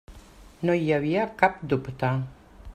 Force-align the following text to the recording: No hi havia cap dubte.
No 0.69 0.77
hi 0.79 0.89
havia 0.95 1.27
cap 1.43 1.63
dubte. 1.75 2.13